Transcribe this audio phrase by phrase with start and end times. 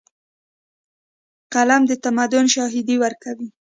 [1.53, 3.47] قلم د تمدن شاهدي ورکوي.